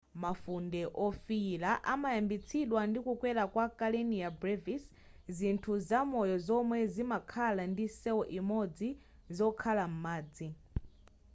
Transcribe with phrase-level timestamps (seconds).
[0.23, 4.83] mafunde wofiyira amayambitsidwa ndi kukwera kwa karenia brevis
[5.37, 8.89] zinthu zamoyo zomwe zimakhala ndi cell imodzi
[9.35, 10.47] zokhala m'madzi